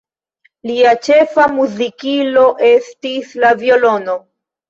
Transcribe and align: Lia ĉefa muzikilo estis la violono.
Lia 0.69 0.93
ĉefa 1.07 1.43
muzikilo 1.57 2.47
estis 2.71 3.37
la 3.45 3.53
violono. 3.63 4.19